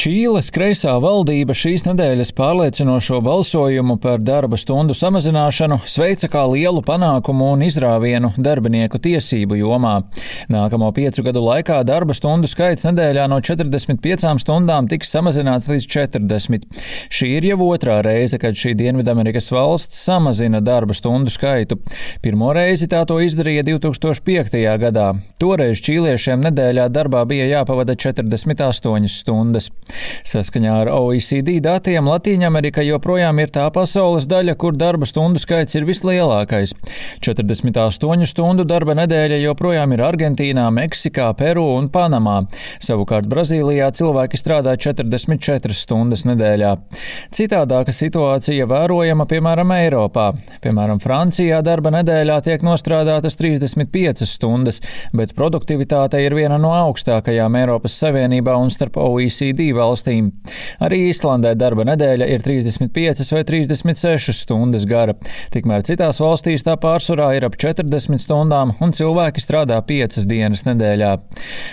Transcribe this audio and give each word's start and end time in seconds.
Čīles 0.00 0.46
kreisā 0.48 0.94
valdība 0.96 1.52
šīs 1.52 1.82
nedēļas 1.84 2.30
pārliecinošo 2.32 3.18
balsojumu 3.20 3.98
par 4.00 4.22
darba 4.24 4.56
stundu 4.56 4.94
samazināšanu 4.96 5.76
sveica 5.84 6.30
kā 6.32 6.44
lielu 6.48 6.80
panākumu 6.86 7.50
un 7.52 7.64
izrāvienu 7.66 8.30
darbinieku 8.40 8.96
tiesību 9.04 9.58
jomā. 9.58 9.98
Nākamo 10.48 10.88
piecu 10.96 11.20
gadu 11.26 11.42
laikā 11.44 11.82
darba 11.84 12.16
stundu 12.16 12.48
skaits 12.48 12.86
nedēļā 12.88 13.26
no 13.28 13.42
45 13.44 14.40
stundām 14.40 14.88
tiks 14.88 15.12
samazināts 15.12 15.68
līdz 15.68 15.90
40. 15.92 16.64
Šī 17.12 17.28
ir 17.34 17.50
jau 17.50 17.60
otrā 17.66 17.98
reize, 18.06 18.40
kad 18.40 18.56
šī 18.56 18.72
Dienvidamerikas 18.80 19.50
valsts 19.52 20.00
samazina 20.06 20.62
darba 20.64 20.96
stundu 20.96 21.28
skaitu. 21.36 21.76
Pirmo 22.24 22.54
reizi 22.56 22.88
tā 22.88 23.02
to 23.04 23.20
izdarīja 23.20 23.68
2005. 23.68 24.64
gadā. 24.86 25.10
Toreiz 25.44 25.84
čīliešiem 25.84 26.48
nedēļā 26.48 26.88
darbā 26.88 27.28
bija 27.28 27.52
jāpavada 27.52 28.00
48 28.00 29.12
stundas. 29.20 29.68
Saskaņā 30.26 30.74
ar 30.82 30.90
OECD 30.92 31.58
datiem 31.64 32.08
Latīņamerika 32.10 32.84
joprojām 32.86 33.40
ir 33.42 33.52
tā 33.54 33.66
pasaules 33.74 34.26
daļa, 34.30 34.54
kur 34.60 34.76
darba 34.78 35.08
stundu 35.08 35.40
skaits 35.42 35.76
ir 35.78 35.86
vislielākais. 35.88 36.74
48 37.24 38.28
stundu 38.30 38.66
darba 38.68 38.94
nedēļa 38.98 39.40
joprojām 39.44 39.94
ir 39.96 40.04
Argentīnā, 40.06 40.66
Meksikā, 40.74 41.30
Peru 41.38 41.66
un 41.76 41.90
Panamā. 41.92 42.42
Savukārt 42.82 43.28
Brazīlijā 43.30 43.90
cilvēki 43.96 44.40
strādā 44.40 44.76
44 44.80 45.76
stundas 45.76 46.26
nedēļā. 46.28 46.74
Citādāka 47.34 47.94
situācija 47.94 48.68
vērojama 48.70 49.26
piemēram 49.30 49.74
Eiropā. 49.76 50.30
Piemēram, 50.64 51.00
Francijā 51.02 51.60
darba 51.66 51.92
nedēļā 51.98 52.40
tiek 52.46 52.64
nostrādātas 52.66 53.38
35 53.40 54.26
stundas, 54.28 54.80
bet 55.16 55.34
produktivitāte 55.38 56.20
ir 56.22 56.36
viena 56.36 56.58
no 56.60 56.72
augstākajām 56.76 57.58
Eiropas 57.60 57.96
Savienībā 58.02 58.56
un 58.60 58.72
starp 58.72 59.00
OECD 59.00 59.70
valstīm. 59.76 59.79
Arī 60.80 61.00
Īslandē 61.10 61.54
darba 61.58 61.86
nedēļa 61.88 62.28
ir 62.34 62.44
35 62.44 63.32
vai 63.34 63.42
36 63.48 64.34
stundas 64.42 64.86
gara, 64.88 65.16
tikmēr 65.54 65.84
citās 65.86 66.20
valstīs 66.22 66.64
tā 66.66 66.76
pārsvarā 66.80 67.32
ir 67.36 67.46
ap 67.48 67.56
40 67.60 68.20
stundām 68.22 68.74
un 68.80 68.94
cilvēki 68.96 69.42
strādā 69.42 69.80
5 69.86 70.24
dienas 70.30 70.64
nedēļā. 70.68 71.12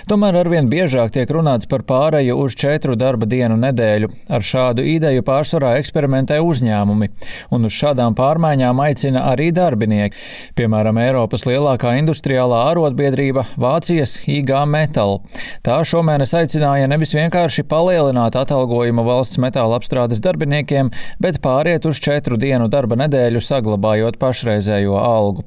Tomēr 0.09 0.39
arvien 0.41 0.69
biežāk 0.71 1.13
tiek 1.15 1.31
runāts 1.33 1.69
par 1.69 1.83
pāreju 1.87 2.37
uz 2.43 2.55
4 2.59 2.97
darba 2.99 3.27
dienu 3.29 3.57
nedēļu. 3.61 4.09
Ar 4.33 4.43
šādu 4.43 4.85
ideju 4.87 5.23
pārsvarā 5.27 5.75
eksperimentē 5.81 6.39
uzņēmumi, 6.43 7.09
un 7.55 7.67
uz 7.67 7.75
šādām 7.77 8.15
pārmaiņām 8.17 8.81
aicina 8.83 9.25
arī 9.31 9.49
darbinieki. 9.55 10.17
Piemēram, 10.57 10.99
Eiropas 11.01 11.45
lielākā 11.47 11.95
industriālā 12.01 12.63
arotbiedrība 12.71 13.45
Vācijas 13.59 14.17
IG 14.27 14.53
Metal. 14.69 15.19
Tā 15.65 15.79
šomēnes 15.87 16.33
aicināja 16.37 16.89
nevis 16.89 17.13
vienkārši 17.17 17.65
palielināt, 17.67 17.96
palielināt 17.97 18.35
atalgojumu 18.37 19.01
valsts 19.07 19.39
metāla 19.41 19.77
apstrādes 19.79 20.21
darbiniekiem, 20.21 20.91
bet 21.23 21.39
pāriet 21.41 21.85
uz 21.89 21.97
četru 21.97 22.37
dienu 22.37 22.67
darba 22.69 22.97
nedēļu, 22.99 23.41
saglabājot 23.41 24.19
pašreizējo 24.21 24.97
algu. 25.01 25.45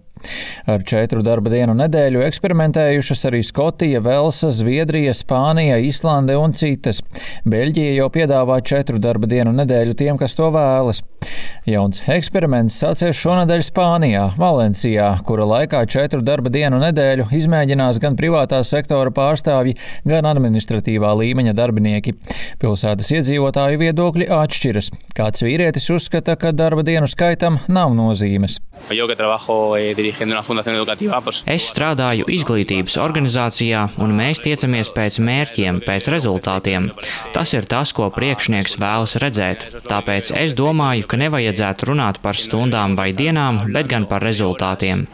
Ar 0.68 0.82
četru 0.84 1.22
darba 1.24 1.48
dienu 1.52 1.72
nedēļu 1.78 2.24
eksperimentējušas 2.26 3.22
arī 3.30 3.40
Skotija, 3.46 4.02
Velsa, 4.04 4.50
Zviedrija, 4.52 5.14
Spānija, 5.16 5.78
Islande 5.80 6.36
un 6.36 6.52
citas. 6.52 7.00
Beļģija 7.48 7.94
jau 7.96 8.10
piedāvā 8.12 8.58
četru 8.66 9.00
darba 9.00 9.30
dienu 9.30 9.54
nedēļu 9.56 9.96
tiem, 9.96 10.18
kas 10.20 10.36
to 10.36 10.50
vēlas. 10.52 11.04
Jauns 11.68 12.00
eksperiments 12.08 12.78
sācies 12.80 13.18
šonadēļ 13.20 13.62
Spānijā, 13.66 14.22
Valencijā, 14.40 15.10
kura 15.28 15.44
laikā 15.44 15.82
četru 15.92 16.22
darba 16.24 16.48
dienu 16.52 16.78
nedēļu 16.80 17.26
izmēģinās 17.36 17.98
gan 18.00 18.16
privātā 18.16 18.62
sektora 18.64 19.12
pārstāvji, 19.12 19.76
gan 20.08 20.24
administratīvā 20.30 21.10
līmeņa 21.20 21.52
darbinieki. 21.58 22.14
Pilsētas 22.62 23.12
iedzīvotāju 23.12 23.80
viedokļi 23.82 24.30
atšķiras. 24.32 24.88
Kāds 25.16 25.44
vīrietis 25.44 25.90
uzskata, 25.92 26.38
ka 26.40 26.54
darba 26.56 26.80
dienu 26.86 27.10
skaitam 27.10 27.58
nav 27.68 27.92
nozīmes. 27.92 28.56
Es 31.44 31.68
strādāju 31.68 32.24
izglītības 32.32 32.96
organizācijā, 33.04 33.84
un 34.00 34.16
mēs 34.16 34.40
tiecamies 34.46 34.92
pēc 34.96 35.20
mērķiem, 35.20 35.82
pēc 35.84 36.08
rezultātiem. 36.14 36.88
Tas 37.36 37.52
ir 37.52 37.68
tas, 37.68 37.92
ko 37.92 38.08
priekšnieks 38.16 38.78
vēlas 38.80 39.18
redzēt. 39.20 39.68
Tāpēc 39.90 40.32
es 40.40 40.56
domāju, 40.56 41.04
ka 41.10 41.20
nevajadzētu 41.50 41.86
runāt 41.90 42.20
par 42.22 42.36
stundām 42.38 42.94
vai 42.96 43.12
dienām, 43.12 43.72
bet 43.74 43.88
gan 43.88 44.06
par 44.06 44.22
rezultātiem. 44.22 45.06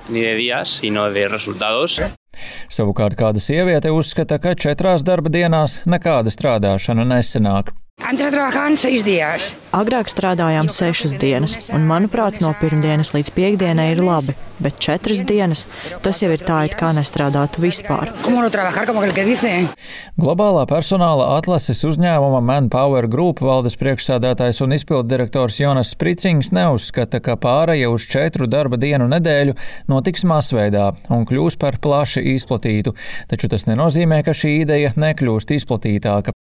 Savukārt 2.68 3.16
kāda 3.16 3.40
sieviete 3.40 3.90
uzskata, 3.90 4.38
ka 4.38 4.54
četrās 4.54 5.02
darba 5.02 5.30
dienās 5.32 5.82
nekāda 5.86 6.30
strādāšana 6.30 7.06
nesenāk. 7.08 7.72
Agrāk 9.74 10.10
strādājām 10.12 10.68
sešas 10.70 11.16
dienas, 11.18 11.54
un, 11.74 11.86
manuprāt, 11.88 12.36
no 12.44 12.52
pirmdienas 12.60 13.10
līdz 13.16 13.32
piekdienai 13.34 13.86
ir 13.94 14.02
labi, 14.04 14.34
bet 14.62 14.76
četras 14.84 15.22
dienas 15.26 15.64
tas 16.04 16.20
jau 16.22 16.28
ir 16.30 16.44
tā, 16.44 16.60
it 16.68 16.76
kā 16.78 16.92
nestrādātu 16.94 17.64
vispār. 17.64 18.12
Globālā 20.20 20.66
personāla 20.70 21.32
atlases 21.38 21.82
uzņēmuma 21.88 22.44
Manpower 22.44 23.08
Group 23.10 23.42
valdes 23.42 23.80
priekšsādātājs 23.80 24.62
un 24.62 24.76
izpildu 24.76 25.08
direktors 25.16 25.58
Jonas 25.64 25.96
Spricings 25.96 26.52
neuzskata, 26.52 27.24
ka 27.24 27.40
pāreja 27.40 27.90
uz 27.90 28.06
četru 28.12 28.46
darba 28.46 28.78
dienu 28.78 29.08
nedēļu 29.16 29.56
notiks 29.90 30.28
masveidā 30.28 30.92
un 31.10 31.24
kļūs 31.26 31.58
par 31.58 31.80
plaši 31.80 32.28
izplatītu, 32.36 32.94
taču 33.32 33.50
tas 33.50 33.66
nenozīmē, 33.72 34.22
ka 34.22 34.36
šī 34.36 34.60
ideja 34.62 34.92
nekļūst 34.94 35.56
izplatītāka. 35.58 36.35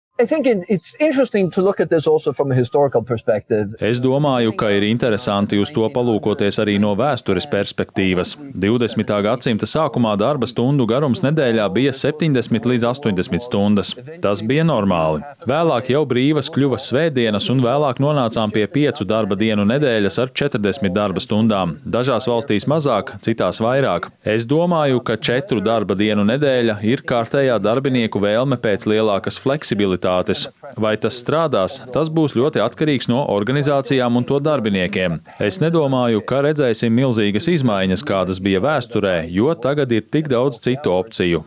Es 3.83 3.97
domāju, 3.99 4.53
ka 4.55 4.69
ir 4.71 4.85
interesanti 4.87 5.57
uz 5.59 5.73
to 5.75 5.89
palūkoties 5.91 6.55
arī 6.63 6.77
no 6.79 6.93
vēstures 6.95 7.43
perspektīvas. 7.51 8.31
20. 8.55 9.11
gadsimta 9.25 9.67
sākumā 9.67 10.13
darba 10.15 10.47
stundu 10.47 10.85
garums 10.87 11.19
nedēļā 11.25 11.65
bija 11.75 11.91
70 11.91 12.69
līdz 12.71 12.87
80 12.93 13.43
stundas. 13.43 13.91
Tas 14.23 14.39
bija 14.39 14.63
normāli. 14.63 15.19
Vēlāk 15.51 15.91
jau 15.91 16.05
brīvas 16.07 16.47
kļuva 16.47 16.79
svētdienas, 16.79 17.49
un 17.51 17.59
vēlāk 17.67 17.99
nonācām 17.99 18.55
pie 18.55 18.63
piecu 18.71 19.03
darba 19.03 19.35
dienu 19.35 19.67
nedēļas 19.67 20.19
ar 20.23 20.31
40 20.31 20.95
darba 20.95 21.19
stundām. 21.19 21.75
Dažās 21.83 22.29
valstīs 22.31 22.69
mazāk, 22.71 23.17
citās 23.19 23.59
vairāk. 23.59 24.07
Es 24.23 24.47
domāju, 24.47 25.03
ka 25.03 25.19
četru 25.19 25.59
darba 25.59 25.99
dienu 25.99 26.23
nedēļa 26.31 26.79
ir 26.87 27.03
kārtējā 27.03 27.59
darbinieku 27.59 28.23
vēlme 28.23 28.63
pēc 28.63 28.87
lielākas 28.87 29.43
fleksibilitātes 29.43 30.04
aktivitātes. 30.05 30.47
Vai 30.77 30.95
tas 30.97 31.17
strādās, 31.21 31.79
tas 31.93 32.09
būs 32.09 32.35
ļoti 32.35 32.61
atkarīgs 32.63 33.07
no 33.09 33.23
organizācijām 33.31 34.17
un 34.17 34.25
to 34.27 34.39
darbiniekiem. 34.39 35.21
Es 35.39 35.59
nedomāju, 35.63 36.21
ka 36.25 36.41
redzēsim 36.45 36.93
milzīgas 36.93 37.47
izmaiņas, 37.47 38.03
kādas 38.05 38.41
bija 38.43 38.61
vēsturē, 38.63 39.27
jo 39.31 39.53
tagad 39.55 39.91
ir 39.91 40.05
tik 40.11 40.27
daudz 40.31 40.59
citu 40.63 40.91
opciju. 40.91 41.43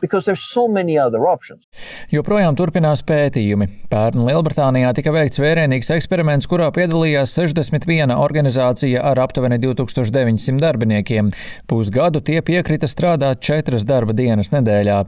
Joprojām 2.12 2.56
turpinās 2.56 3.02
pētījumi. 3.06 3.68
Pērn 3.92 4.24
Lielbritānijā 4.28 4.92
tika 4.96 5.12
veikts 5.14 5.42
vērienīgs 5.42 5.92
eksperiments, 5.98 6.48
kurā 6.48 6.70
piedalījās 6.74 7.34
61 7.36 8.14
organizācija 8.16 9.02
ar 9.04 9.20
aptuveni 9.26 9.60
2900 9.62 10.58
darbiniekiem. 10.62 11.32
Pusgadu 11.68 12.22
tie 12.24 12.40
piekrita 12.42 12.88
strādāt 12.88 13.42
četras 13.44 13.84
darba 13.88 14.16
dienas 14.16 14.52
nedēļā. 14.54 15.02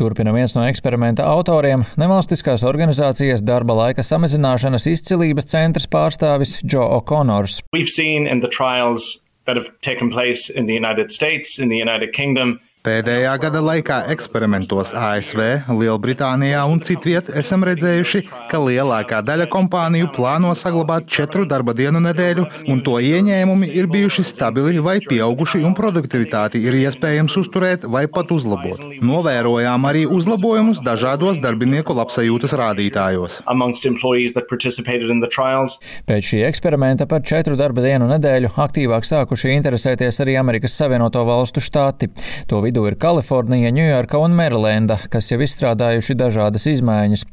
Turpina 0.00 0.34
viens 0.34 0.56
no 0.56 0.66
eksperimenta 0.66 1.28
autoriem- 1.30 1.84
nevalstiskās 2.02 2.64
organizācijas 2.66 2.89
organizācijas 2.90 3.42
darba 3.46 3.74
laika 3.78 4.02
samazināšanas 4.02 4.88
izcilības 4.90 5.46
centrs 5.46 5.86
pārstāvis 5.86 6.58
Joe 6.64 6.88
O'Connors. 6.98 7.60
That 9.46 9.56
have 9.56 9.70
taken 9.80 10.10
place 10.10 10.50
in 10.50 10.66
the 10.66 10.74
United 10.74 11.10
States, 11.10 11.58
in 11.58 11.70
the 11.70 11.76
United 11.76 12.12
Kingdom, 12.12 12.60
Pēdējā 12.80 13.34
gada 13.36 13.60
laikā 13.60 13.96
eksperimentos 14.08 14.94
ASV, 14.96 15.40
Lielbritānijā 15.68 16.62
un 16.64 16.78
citviet 16.80 17.26
esam 17.36 17.60
redzējuši, 17.68 18.22
ka 18.48 18.56
lielākā 18.56 19.18
daļa 19.20 19.50
kompāniju 19.52 20.06
plāno 20.16 20.54
saglabāt 20.56 21.04
četru 21.04 21.44
darba 21.44 21.74
dienu 21.76 22.00
nedēļu, 22.00 22.46
un 22.72 22.80
to 22.86 22.94
ieņēmumi 23.04 23.68
ir 23.76 23.84
bijuši 23.92 24.24
stabili 24.24 24.80
vai 24.80 24.94
pieauguši, 25.04 25.60
un 25.68 25.74
produktivitāti 25.76 26.62
ir 26.64 26.78
iespējams 26.78 27.36
uzturēt 27.42 27.84
vai 27.84 28.06
pat 28.08 28.32
uzlabot. 28.32 28.80
Novērojām 29.04 29.84
arī 29.90 30.06
uzlabojumus 30.08 30.80
dažādos 30.80 31.42
darbinieku 31.44 31.98
labsajūtas 32.00 32.56
rādītājos. 32.62 33.42
Pēc 36.08 36.32
šī 36.32 36.42
eksperimenta 36.48 37.04
par 37.12 37.28
četru 37.28 37.60
darba 37.60 37.84
dienu 37.84 38.08
nedēļu 38.14 38.54
aktīvāk 38.56 39.04
sākuši 39.04 39.52
interesēties 39.58 40.24
arī 40.24 40.40
Amerikas 40.40 40.80
Savienoto 40.80 41.28
Valstu 41.28 41.60
štati. 41.60 42.12
To 42.48 42.64
vidū 42.70 42.86
ir 42.86 42.96
Kalifornija, 43.00 43.72
Ņujorka 43.74 44.18
un 44.22 44.34
Merilenda, 44.38 44.96
kas 45.10 45.30
jau 45.32 45.40
izstrādājuši 45.42 46.14
dažādas 46.18 46.66
izmaiņas. 46.70 47.24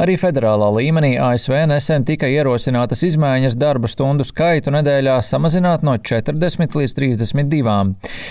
Arī 0.00 0.16
federālā 0.20 0.70
līmenī 0.78 1.16
ASV 1.20 1.66
nesen 1.68 2.06
tika 2.08 2.28
ierosinātas 2.32 3.04
izmaiņas 3.06 3.58
darba 3.60 3.90
stundu 3.92 4.24
skaitu 4.26 4.72
nedēļā 4.74 5.18
samazināt 5.26 5.84
no 5.86 5.96
40 6.00 6.78
līdz 6.80 6.96
32. 6.96 7.76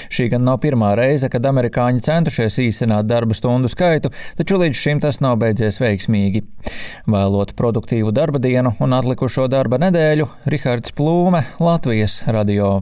Šī 0.10 0.30
gan 0.34 0.46
nav 0.48 0.62
pirmā 0.66 0.96
reize, 0.98 1.30
kad 1.30 1.46
amerikāņi 1.46 2.04
centušies 2.06 2.60
īsināt 2.66 3.10
darba 3.10 3.38
stundu 3.38 3.70
skaitu, 3.72 4.14
taču 4.40 4.60
līdz 4.62 4.82
šim 4.82 5.04
tas 5.06 5.22
nav 5.22 5.38
beidzies 5.44 5.80
veiksmīgi. 5.84 6.46
Vēlot 7.12 7.54
produktīvu 7.60 8.14
darba 8.16 8.42
dienu 8.42 8.74
un 8.82 8.98
atlikušo 8.98 9.48
darba 9.54 9.82
nedēļu, 9.86 10.30
Rihards 10.50 10.96
Plūme, 10.98 11.46
Latvijas 11.62 12.24
radio. 12.26 12.80